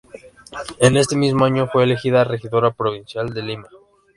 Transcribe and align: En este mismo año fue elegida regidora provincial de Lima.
En 0.79 0.97
este 0.97 1.15
mismo 1.15 1.45
año 1.45 1.67
fue 1.67 1.83
elegida 1.83 2.23
regidora 2.23 2.71
provincial 2.71 3.31
de 3.35 3.43
Lima. 3.43 3.67